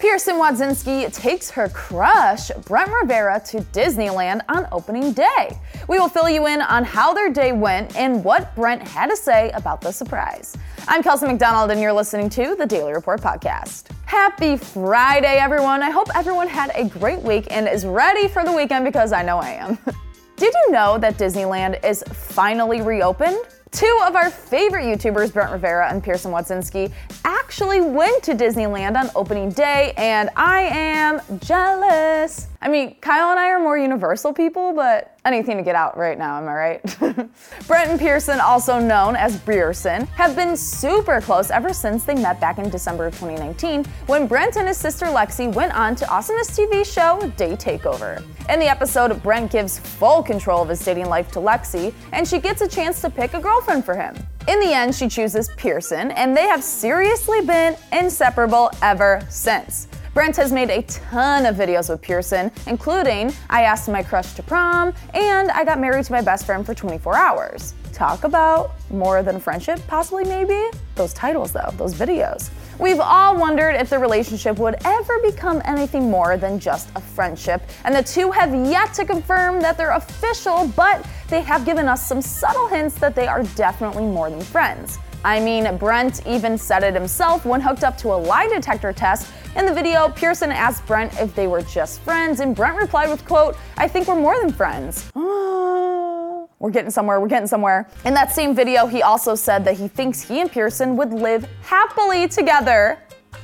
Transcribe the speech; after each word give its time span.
Pierson 0.00 0.36
Wodzynski 0.36 1.12
takes 1.12 1.50
her 1.50 1.68
crush, 1.68 2.50
Brent 2.64 2.90
Rivera, 2.90 3.38
to 3.44 3.58
Disneyland 3.58 4.40
on 4.48 4.66
opening 4.72 5.12
day. 5.12 5.60
We 5.88 5.98
will 5.98 6.08
fill 6.08 6.30
you 6.30 6.46
in 6.46 6.62
on 6.62 6.84
how 6.84 7.12
their 7.12 7.30
day 7.30 7.52
went 7.52 7.94
and 7.96 8.24
what 8.24 8.54
Brent 8.54 8.80
had 8.80 9.10
to 9.10 9.16
say 9.16 9.50
about 9.50 9.82
the 9.82 9.92
surprise. 9.92 10.56
I'm 10.88 11.02
Kelsey 11.02 11.26
MacDonald, 11.26 11.70
and 11.70 11.78
you're 11.82 11.92
listening 11.92 12.30
to 12.30 12.56
the 12.56 12.64
Daily 12.64 12.94
Report 12.94 13.20
Podcast. 13.20 13.88
Happy 14.06 14.56
Friday, 14.56 15.36
everyone. 15.36 15.82
I 15.82 15.90
hope 15.90 16.08
everyone 16.16 16.48
had 16.48 16.72
a 16.74 16.88
great 16.88 17.20
week 17.20 17.48
and 17.50 17.68
is 17.68 17.84
ready 17.84 18.26
for 18.26 18.42
the 18.42 18.52
weekend 18.52 18.86
because 18.86 19.12
I 19.12 19.22
know 19.22 19.36
I 19.36 19.50
am. 19.50 19.76
Did 20.36 20.54
you 20.54 20.70
know 20.72 20.96
that 20.96 21.18
Disneyland 21.18 21.84
is 21.84 22.02
finally 22.08 22.80
reopened? 22.80 23.36
Two 23.72 24.00
of 24.04 24.16
our 24.16 24.30
favorite 24.30 24.84
YouTubers, 24.84 25.32
Brent 25.32 25.52
Rivera 25.52 25.88
and 25.90 26.02
Pierson 26.02 26.32
Wodzynski, 26.32 26.90
actually 27.24 27.80
went 27.80 28.22
to 28.24 28.34
Disneyland 28.34 28.96
on 28.96 29.10
opening 29.14 29.50
day, 29.50 29.92
and 29.96 30.28
I 30.36 30.62
am 30.62 31.20
jealous. 31.38 32.48
I 32.60 32.68
mean, 32.68 32.96
Kyle 33.00 33.30
and 33.30 33.38
I 33.38 33.50
are 33.50 33.60
more 33.60 33.78
universal 33.78 34.32
people, 34.32 34.72
but 34.72 35.16
anything 35.24 35.56
to 35.56 35.62
get 35.62 35.74
out 35.74 35.96
right 35.96 36.18
now, 36.18 36.38
am 36.38 36.48
I 36.48 36.54
right? 36.54 36.82
Brent 37.66 37.90
and 37.90 37.98
Pierson, 37.98 38.40
also 38.40 38.78
known 38.78 39.16
as 39.16 39.38
Brierson, 39.38 40.06
have 40.08 40.36
been 40.36 40.56
super 40.56 41.20
close 41.20 41.50
ever 41.50 41.72
since 41.72 42.04
they 42.04 42.14
met 42.14 42.40
back 42.40 42.58
in 42.58 42.68
December 42.70 43.06
of 43.06 43.14
2019 43.14 43.84
when 44.06 44.26
Brent 44.26 44.56
and 44.56 44.68
his 44.68 44.76
sister 44.76 45.06
Lexi 45.06 45.52
went 45.52 45.74
on 45.74 45.94
to 45.96 46.08
Awesomeness 46.10 46.56
TV 46.56 46.84
show 46.84 47.30
Day 47.36 47.56
Takeover. 47.56 48.22
In 48.48 48.58
the 48.58 48.68
episode, 48.68 49.22
Brent 49.22 49.52
gives 49.52 49.78
full 49.78 50.22
control 50.22 50.62
of 50.62 50.68
his 50.68 50.84
dating 50.84 51.06
life 51.06 51.30
to 51.32 51.38
Lexi, 51.38 51.94
and 52.12 52.26
she 52.26 52.38
gets 52.38 52.62
a 52.62 52.68
chance 52.68 53.00
to 53.00 53.10
pick 53.10 53.34
a 53.34 53.40
girlfriend 53.40 53.84
for 53.84 53.94
him. 53.94 54.14
In 54.48 54.58
the 54.58 54.72
end, 54.72 54.94
she 54.94 55.08
chooses 55.08 55.50
Pierson, 55.56 56.10
and 56.12 56.36
they 56.36 56.48
have 56.48 56.64
seriously 56.64 57.40
been 57.42 57.76
inseparable 57.92 58.70
ever 58.82 59.24
since. 59.28 59.86
Brent 60.20 60.36
has 60.36 60.52
made 60.52 60.68
a 60.68 60.82
ton 60.82 61.46
of 61.46 61.56
videos 61.56 61.88
with 61.88 62.02
Pierson, 62.02 62.52
including 62.66 63.32
I 63.48 63.62
asked 63.62 63.88
my 63.88 64.02
crush 64.02 64.34
to 64.34 64.42
prom 64.42 64.92
and 65.14 65.50
I 65.50 65.64
got 65.64 65.80
married 65.80 66.04
to 66.04 66.12
my 66.12 66.20
best 66.20 66.44
friend 66.44 66.66
for 66.66 66.74
24 66.74 67.16
hours. 67.16 67.72
Talk 67.94 68.24
about 68.24 68.72
more 68.90 69.22
than 69.22 69.40
friendship, 69.40 69.80
possibly, 69.86 70.24
maybe? 70.24 70.76
Those 70.94 71.14
titles, 71.14 71.52
though, 71.52 71.72
those 71.78 71.94
videos. 71.94 72.50
We've 72.78 73.00
all 73.00 73.34
wondered 73.34 73.76
if 73.76 73.88
the 73.88 73.98
relationship 73.98 74.58
would 74.58 74.76
ever 74.84 75.20
become 75.20 75.62
anything 75.64 76.10
more 76.10 76.36
than 76.36 76.60
just 76.60 76.90
a 76.96 77.00
friendship, 77.00 77.62
and 77.84 77.94
the 77.94 78.02
two 78.02 78.30
have 78.30 78.54
yet 78.54 78.92
to 78.94 79.06
confirm 79.06 79.58
that 79.62 79.78
they're 79.78 79.92
official, 79.92 80.70
but 80.76 81.02
they 81.28 81.40
have 81.40 81.64
given 81.64 81.88
us 81.88 82.06
some 82.06 82.20
subtle 82.20 82.68
hints 82.68 82.94
that 82.96 83.14
they 83.14 83.26
are 83.26 83.42
definitely 83.54 84.04
more 84.04 84.28
than 84.28 84.42
friends. 84.42 84.98
I 85.22 85.38
mean, 85.38 85.76
Brent 85.76 86.26
even 86.26 86.56
said 86.56 86.82
it 86.82 86.94
himself 86.94 87.44
when 87.44 87.60
hooked 87.60 87.84
up 87.84 87.98
to 87.98 88.08
a 88.08 88.16
lie 88.16 88.48
detector 88.48 88.90
test. 88.90 89.30
In 89.56 89.66
the 89.66 89.74
video, 89.74 90.08
Pierson 90.08 90.52
asked 90.52 90.86
Brent 90.86 91.12
if 91.18 91.34
they 91.34 91.48
were 91.48 91.60
just 91.62 92.00
friends, 92.02 92.38
and 92.38 92.54
Brent 92.54 92.76
replied 92.76 93.10
with, 93.10 93.24
quote, 93.24 93.56
I 93.76 93.88
think 93.88 94.06
we're 94.06 94.14
more 94.14 94.40
than 94.40 94.52
friends. 94.52 95.10
we're 95.14 96.70
getting 96.70 96.90
somewhere, 96.90 97.20
we're 97.20 97.26
getting 97.26 97.48
somewhere. 97.48 97.88
In 98.04 98.14
that 98.14 98.30
same 98.32 98.54
video, 98.54 98.86
he 98.86 99.02
also 99.02 99.34
said 99.34 99.64
that 99.64 99.76
he 99.76 99.88
thinks 99.88 100.22
he 100.22 100.40
and 100.40 100.50
Pierson 100.50 100.96
would 100.96 101.12
live 101.12 101.46
happily 101.62 102.28
together. 102.28 102.98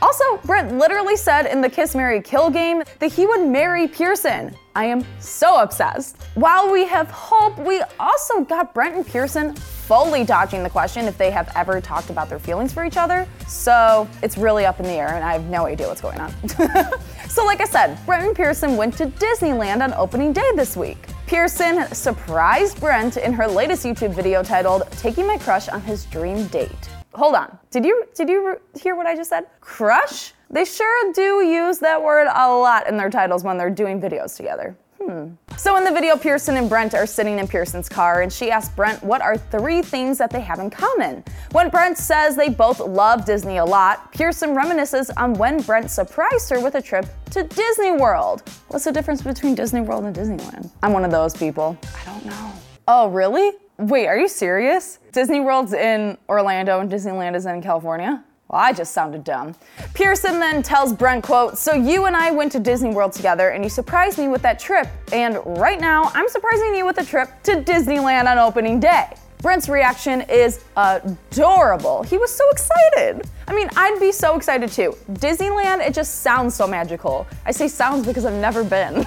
Also, 0.00 0.36
Brent 0.38 0.76
literally 0.78 1.14
said 1.14 1.46
in 1.46 1.60
the 1.60 1.70
Kiss 1.70 1.94
Mary 1.94 2.20
Kill 2.20 2.50
game 2.50 2.82
that 2.98 3.12
he 3.12 3.24
would 3.24 3.46
marry 3.46 3.86
Pierson. 3.86 4.52
I 4.74 4.86
am 4.86 5.04
so 5.20 5.62
obsessed. 5.62 6.16
While 6.34 6.72
we 6.72 6.86
have 6.86 7.08
hope, 7.08 7.56
we 7.56 7.80
also 8.00 8.40
got 8.40 8.74
Brent 8.74 8.96
and 8.96 9.06
Pierson 9.06 9.54
fully 9.86 10.24
dodging 10.24 10.62
the 10.62 10.70
question 10.70 11.06
if 11.06 11.18
they 11.18 11.30
have 11.30 11.50
ever 11.54 11.80
talked 11.80 12.10
about 12.10 12.28
their 12.28 12.38
feelings 12.38 12.72
for 12.72 12.84
each 12.84 12.96
other. 12.96 13.26
So 13.46 14.08
it's 14.22 14.38
really 14.38 14.64
up 14.64 14.80
in 14.80 14.86
the 14.86 14.92
air, 14.92 15.14
and 15.14 15.24
I 15.24 15.32
have 15.32 15.44
no 15.46 15.66
idea 15.66 15.88
what's 15.88 16.00
going 16.00 16.20
on. 16.20 16.32
so, 17.28 17.44
like 17.44 17.60
I 17.60 17.66
said, 17.66 17.98
Brent 18.06 18.26
and 18.26 18.36
Pierson 18.36 18.76
went 18.76 18.96
to 18.98 19.06
Disneyland 19.06 19.82
on 19.82 19.92
opening 19.94 20.32
day 20.32 20.48
this 20.54 20.76
week. 20.76 20.98
Pierson 21.26 21.86
surprised 21.94 22.78
Brent 22.78 23.16
in 23.16 23.32
her 23.32 23.46
latest 23.46 23.84
YouTube 23.84 24.14
video 24.14 24.42
titled 24.42 24.90
Taking 24.92 25.26
My 25.26 25.38
Crush 25.38 25.68
on 25.68 25.80
His 25.80 26.04
Dream 26.06 26.46
Date. 26.48 26.90
Hold 27.14 27.34
on. 27.34 27.58
Did 27.70 27.84
you 27.84 28.04
did 28.14 28.28
you 28.28 28.60
hear 28.80 28.94
what 28.94 29.06
I 29.06 29.14
just 29.14 29.30
said? 29.30 29.46
Crush? 29.60 30.32
They 30.50 30.64
sure 30.64 31.12
do 31.12 31.42
use 31.42 31.78
that 31.78 32.02
word 32.02 32.26
a 32.26 32.54
lot 32.54 32.86
in 32.86 32.96
their 32.96 33.10
titles 33.10 33.42
when 33.42 33.56
they're 33.56 33.70
doing 33.70 34.00
videos 34.00 34.36
together. 34.36 34.76
Hmm. 35.04 35.30
So 35.56 35.76
in 35.76 35.84
the 35.84 35.90
video, 35.90 36.16
Pierson 36.16 36.56
and 36.56 36.68
Brent 36.68 36.94
are 36.94 37.06
sitting 37.06 37.38
in 37.40 37.48
Pierson's 37.48 37.88
car, 37.88 38.22
and 38.22 38.32
she 38.32 38.50
asks 38.50 38.72
Brent 38.74 39.02
what 39.02 39.20
are 39.20 39.36
three 39.36 39.82
things 39.82 40.16
that 40.18 40.30
they 40.30 40.40
have 40.40 40.60
in 40.60 40.70
common. 40.70 41.24
When 41.50 41.70
Brent 41.70 41.98
says 41.98 42.36
they 42.36 42.48
both 42.48 42.78
love 42.78 43.24
Disney 43.24 43.56
a 43.56 43.64
lot, 43.64 44.12
Pierson 44.12 44.50
reminisces 44.50 45.10
on 45.16 45.34
when 45.34 45.60
Brent 45.62 45.90
surprised 45.90 46.50
her 46.50 46.60
with 46.60 46.76
a 46.76 46.82
trip 46.82 47.06
to 47.30 47.42
Disney 47.42 47.92
World. 47.92 48.42
What's 48.68 48.84
the 48.84 48.92
difference 48.92 49.22
between 49.22 49.54
Disney 49.54 49.80
World 49.80 50.04
and 50.04 50.14
Disneyland? 50.14 50.70
I'm 50.82 50.92
one 50.92 51.04
of 51.04 51.10
those 51.10 51.36
people. 51.36 51.76
I 52.00 52.04
don't 52.04 52.24
know. 52.24 52.52
Oh, 52.86 53.08
really? 53.08 53.52
Wait, 53.78 54.06
are 54.06 54.16
you 54.16 54.28
serious? 54.28 54.98
Disney 55.10 55.40
World's 55.40 55.72
in 55.72 56.16
Orlando 56.28 56.78
and 56.78 56.90
Disneyland 56.90 57.34
is 57.34 57.46
in 57.46 57.60
California? 57.60 58.22
Well, 58.52 58.60
I 58.60 58.74
just 58.74 58.92
sounded 58.92 59.24
dumb. 59.24 59.54
Pierson 59.94 60.38
then 60.38 60.62
tells 60.62 60.92
Brent, 60.92 61.24
quote, 61.24 61.56
So 61.56 61.72
you 61.72 62.04
and 62.04 62.14
I 62.14 62.30
went 62.30 62.52
to 62.52 62.60
Disney 62.60 62.90
World 62.90 63.12
together 63.12 63.48
and 63.48 63.64
you 63.64 63.70
surprised 63.70 64.18
me 64.18 64.28
with 64.28 64.42
that 64.42 64.58
trip. 64.58 64.88
And 65.10 65.38
right 65.58 65.80
now, 65.80 66.10
I'm 66.14 66.28
surprising 66.28 66.74
you 66.74 66.84
with 66.84 66.98
a 66.98 67.04
trip 67.04 67.30
to 67.44 67.62
Disneyland 67.62 68.30
on 68.30 68.36
opening 68.36 68.78
day. 68.78 69.06
Brent's 69.40 69.70
reaction 69.70 70.20
is 70.28 70.64
adorable. 70.76 72.02
He 72.02 72.18
was 72.18 72.30
so 72.30 72.44
excited. 72.50 73.26
I 73.48 73.54
mean, 73.54 73.70
I'd 73.74 73.98
be 73.98 74.12
so 74.12 74.36
excited 74.36 74.70
too. 74.70 74.96
Disneyland, 75.12 75.80
it 75.80 75.94
just 75.94 76.20
sounds 76.20 76.54
so 76.54 76.66
magical. 76.66 77.26
I 77.46 77.52
say 77.52 77.68
sounds 77.68 78.06
because 78.06 78.26
I've 78.26 78.34
never 78.34 78.62
been. 78.62 78.98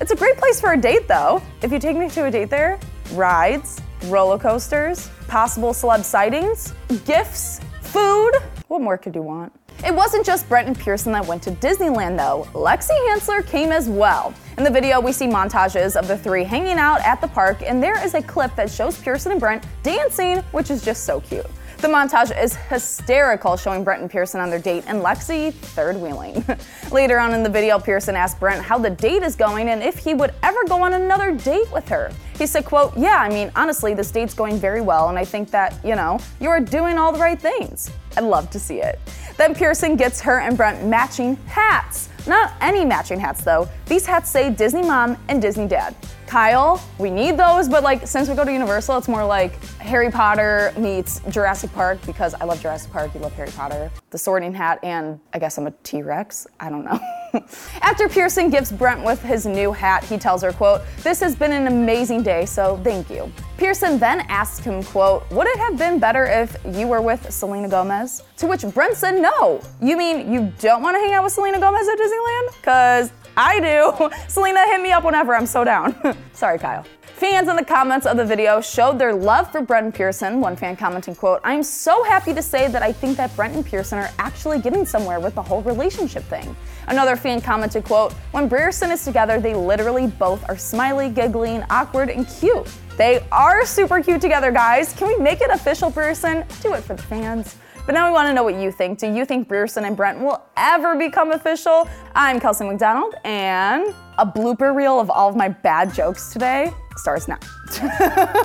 it's 0.00 0.10
a 0.10 0.16
great 0.16 0.36
place 0.36 0.60
for 0.60 0.72
a 0.72 0.76
date 0.76 1.06
though. 1.06 1.40
If 1.62 1.70
you 1.70 1.78
take 1.78 1.96
me 1.96 2.10
to 2.10 2.24
a 2.24 2.30
date 2.30 2.50
there, 2.50 2.80
rides, 3.12 3.80
roller 4.06 4.36
coasters, 4.38 5.08
possible 5.28 5.70
celeb 5.70 6.04
sightings, 6.04 6.74
gifts, 7.04 7.60
food. 7.86 8.32
What 8.68 8.82
more 8.82 8.98
could 8.98 9.14
you 9.14 9.22
want? 9.22 9.52
It 9.84 9.94
wasn't 9.94 10.24
just 10.24 10.48
Brent 10.48 10.66
and 10.68 10.78
Pierson 10.78 11.12
that 11.12 11.26
went 11.26 11.42
to 11.44 11.50
Disneyland 11.52 12.16
though. 12.16 12.48
Lexi 12.52 12.96
Hensler 13.08 13.42
came 13.46 13.72
as 13.72 13.88
well. 13.88 14.34
In 14.58 14.64
the 14.64 14.70
video, 14.70 15.00
we 15.00 15.12
see 15.12 15.26
montages 15.26 15.96
of 15.96 16.08
the 16.08 16.16
three 16.16 16.44
hanging 16.44 16.78
out 16.78 17.00
at 17.02 17.20
the 17.20 17.28
park, 17.28 17.62
and 17.62 17.82
there 17.82 18.02
is 18.04 18.14
a 18.14 18.22
clip 18.22 18.54
that 18.56 18.70
shows 18.70 18.98
Pierson 18.98 19.32
and 19.32 19.40
Brent 19.40 19.64
dancing, 19.82 20.38
which 20.52 20.70
is 20.70 20.82
just 20.82 21.04
so 21.04 21.20
cute. 21.20 21.46
The 21.78 21.88
montage 21.88 22.32
is 22.42 22.56
hysterical, 22.56 23.56
showing 23.58 23.84
Brent 23.84 24.00
and 24.00 24.10
Pierson 24.10 24.40
on 24.40 24.48
their 24.48 24.58
date 24.58 24.84
and 24.86 25.02
Lexi 25.02 25.52
third 25.52 25.96
wheeling. 25.96 26.42
Later 26.90 27.18
on 27.18 27.34
in 27.34 27.42
the 27.42 27.50
video, 27.50 27.78
Pierson 27.78 28.16
asked 28.16 28.40
Brent 28.40 28.62
how 28.62 28.78
the 28.78 28.88
date 28.88 29.22
is 29.22 29.36
going 29.36 29.68
and 29.68 29.82
if 29.82 29.98
he 29.98 30.14
would 30.14 30.32
ever 30.42 30.58
go 30.68 30.82
on 30.82 30.94
another 30.94 31.32
date 31.32 31.70
with 31.72 31.86
her. 31.88 32.10
He 32.38 32.46
said, 32.46 32.64
quote, 32.64 32.96
Yeah, 32.96 33.18
I 33.20 33.28
mean, 33.28 33.52
honestly, 33.54 33.92
this 33.92 34.10
date's 34.10 34.32
going 34.32 34.58
very 34.58 34.80
well, 34.80 35.10
and 35.10 35.18
I 35.18 35.24
think 35.24 35.50
that, 35.50 35.78
you 35.84 35.94
know, 35.94 36.18
you 36.40 36.48
are 36.48 36.60
doing 36.60 36.96
all 36.96 37.12
the 37.12 37.18
right 37.18 37.40
things. 37.40 37.90
I'd 38.16 38.24
love 38.24 38.48
to 38.50 38.58
see 38.58 38.80
it. 38.80 38.98
Then 39.36 39.54
Pierson 39.54 39.96
gets 39.96 40.18
her 40.22 40.40
and 40.40 40.56
Brent 40.56 40.86
matching 40.86 41.36
hats. 41.46 42.08
Not 42.26 42.54
any 42.62 42.86
matching 42.86 43.20
hats 43.20 43.44
though. 43.44 43.68
These 43.84 44.06
hats 44.06 44.30
say 44.30 44.50
Disney 44.50 44.82
Mom 44.82 45.18
and 45.28 45.42
Disney 45.42 45.68
Dad. 45.68 45.94
Kyle, 46.26 46.82
we 46.98 47.10
need 47.10 47.36
those, 47.36 47.68
but 47.68 47.82
like 47.82 48.06
since 48.06 48.28
we 48.28 48.34
go 48.34 48.44
to 48.44 48.52
Universal, 48.52 48.98
it's 48.98 49.08
more 49.08 49.24
like 49.24 49.62
Harry 49.78 50.10
Potter 50.10 50.72
meets 50.76 51.20
Jurassic 51.30 51.72
Park 51.72 51.98
because 52.04 52.34
I 52.34 52.44
love 52.44 52.60
Jurassic 52.60 52.90
Park, 52.90 53.14
you 53.14 53.20
love 53.20 53.32
Harry 53.34 53.50
Potter. 53.50 53.90
The 54.10 54.18
sorting 54.18 54.52
hat, 54.52 54.80
and 54.82 55.20
I 55.32 55.38
guess 55.38 55.56
I'm 55.58 55.66
a 55.66 55.70
T 55.82 56.02
Rex. 56.02 56.46
I 56.58 56.68
don't 56.68 56.84
know. 56.84 56.98
After 57.82 58.08
Pierson 58.08 58.50
gives 58.50 58.72
Brent 58.72 59.04
with 59.04 59.22
his 59.22 59.46
new 59.46 59.72
hat, 59.72 60.04
he 60.04 60.18
tells 60.18 60.42
her, 60.42 60.52
quote, 60.52 60.82
This 61.02 61.20
has 61.20 61.36
been 61.36 61.52
an 61.52 61.66
amazing 61.66 62.22
day, 62.22 62.46
so 62.46 62.80
thank 62.82 63.10
you. 63.10 63.30
Pierson 63.56 63.98
then 63.98 64.20
asks 64.28 64.64
him, 64.64 64.82
quote, 64.82 65.30
Would 65.30 65.46
it 65.46 65.58
have 65.58 65.78
been 65.78 65.98
better 65.98 66.24
if 66.24 66.56
you 66.72 66.88
were 66.88 67.00
with 67.00 67.30
Selena 67.32 67.68
Gomez? 67.68 68.22
To 68.38 68.46
which 68.46 68.62
Brent 68.74 68.96
said, 68.96 69.20
No. 69.20 69.60
You 69.80 69.96
mean 69.96 70.32
you 70.32 70.52
don't 70.58 70.82
want 70.82 70.96
to 70.96 71.00
hang 71.00 71.12
out 71.14 71.24
with 71.24 71.32
Selena 71.32 71.60
Gomez 71.60 71.86
at 71.88 71.98
Disneyland? 71.98 72.56
Because 72.60 73.12
I 73.36 73.60
do. 73.60 74.10
Selena, 74.28 74.64
hit 74.66 74.80
me 74.80 74.92
up 74.92 75.04
whenever. 75.04 75.34
I'm 75.34 75.46
so 75.46 75.64
down. 75.64 75.94
Sorry, 76.32 76.58
Kyle. 76.58 76.84
Fans 77.16 77.48
in 77.48 77.56
the 77.56 77.64
comments 77.64 78.04
of 78.04 78.18
the 78.18 78.24
video 78.26 78.60
showed 78.60 78.98
their 78.98 79.14
love 79.14 79.50
for 79.50 79.62
Brent 79.62 79.86
and 79.86 79.94
Pierson. 79.94 80.38
One 80.38 80.54
fan 80.54 80.76
commenting, 80.76 81.14
quote, 81.14 81.40
I'm 81.44 81.62
so 81.62 82.04
happy 82.04 82.34
to 82.34 82.42
say 82.42 82.68
that 82.68 82.82
I 82.82 82.92
think 82.92 83.16
that 83.16 83.34
Brent 83.34 83.54
and 83.54 83.64
Pierson 83.64 83.98
are 83.98 84.10
actually 84.18 84.58
getting 84.58 84.84
somewhere 84.84 85.18
with 85.18 85.34
the 85.34 85.42
whole 85.42 85.62
relationship 85.62 86.24
thing. 86.24 86.54
Another 86.88 87.16
fan 87.16 87.40
commented, 87.40 87.84
quote, 87.84 88.12
when 88.32 88.50
Brierson 88.50 88.92
is 88.92 89.02
together, 89.02 89.40
they 89.40 89.54
literally 89.54 90.08
both 90.08 90.46
are 90.50 90.58
smiley, 90.58 91.08
giggling, 91.08 91.64
awkward, 91.70 92.10
and 92.10 92.28
cute. 92.28 92.68
They 92.98 93.26
are 93.32 93.64
super 93.64 94.02
cute 94.02 94.20
together, 94.20 94.52
guys. 94.52 94.92
Can 94.92 95.08
we 95.08 95.16
make 95.16 95.40
it 95.40 95.48
official, 95.48 95.90
Brierson? 95.90 96.44
Do 96.60 96.74
it 96.74 96.82
for 96.84 96.96
the 96.96 97.02
fans. 97.02 97.56
But 97.86 97.92
now 97.92 98.08
we 98.08 98.12
want 98.12 98.28
to 98.28 98.34
know 98.34 98.42
what 98.42 98.56
you 98.56 98.72
think. 98.72 98.98
Do 98.98 99.06
you 99.06 99.24
think 99.24 99.48
Brierson 99.48 99.84
and 99.84 99.96
Brent 99.96 100.18
will 100.18 100.42
ever 100.56 100.96
become 100.96 101.30
official? 101.30 101.88
I'm 102.16 102.40
Kelsey 102.40 102.64
MacDonald, 102.64 103.14
and 103.24 103.94
a 104.18 104.26
blooper 104.26 104.74
reel 104.74 104.98
of 104.98 105.08
all 105.08 105.28
of 105.28 105.36
my 105.36 105.48
bad 105.48 105.94
jokes 105.94 106.32
today 106.32 106.72
starts 106.96 107.28
now. 107.28 107.38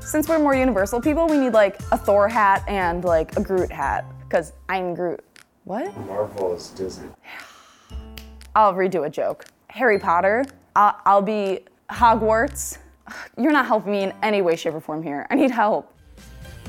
Since 0.00 0.28
we're 0.28 0.38
more 0.38 0.54
universal 0.54 1.00
people, 1.00 1.26
we 1.26 1.38
need 1.38 1.54
like 1.54 1.80
a 1.90 1.98
Thor 1.98 2.28
hat 2.28 2.62
and 2.68 3.04
like 3.04 3.36
a 3.36 3.42
Groot 3.42 3.72
hat, 3.72 4.04
because 4.20 4.52
I'm 4.68 4.94
Groot. 4.94 5.24
What? 5.64 5.92
Marvel 6.06 6.54
is 6.54 6.68
Disney. 6.68 7.08
I'll 8.54 8.74
redo 8.74 9.06
a 9.06 9.10
joke. 9.10 9.46
Harry 9.70 9.98
Potter. 9.98 10.44
I'll, 10.76 11.00
I'll 11.04 11.20
be 11.20 11.58
Hogwarts. 11.90 12.78
You're 13.36 13.50
not 13.50 13.66
helping 13.66 13.90
me 13.90 14.04
in 14.04 14.14
any 14.22 14.40
way, 14.40 14.54
shape, 14.54 14.74
or 14.74 14.80
form 14.80 15.02
here. 15.02 15.26
I 15.30 15.34
need 15.34 15.50
help. 15.50 15.92